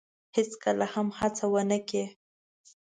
[0.35, 2.05] هیڅکله هم هڅه ونه کړی